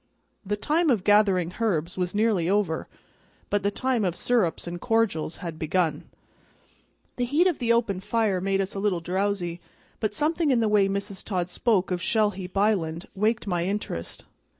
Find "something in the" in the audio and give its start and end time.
10.15-10.67